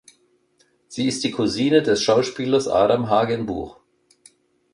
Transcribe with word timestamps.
Sie 0.87 1.05
ist 1.07 1.23
die 1.23 1.29
Cousine 1.29 1.83
des 1.83 2.01
Schauspielers 2.01 2.67
Adam 2.67 3.07
Hagenbuch. 3.11 3.79